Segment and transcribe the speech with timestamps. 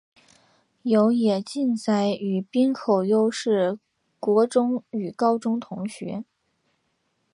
[0.81, 3.77] 有野晋哉与滨口优是
[4.19, 6.23] 国中与高中同学。